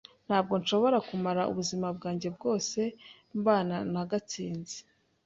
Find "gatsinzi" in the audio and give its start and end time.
4.09-4.77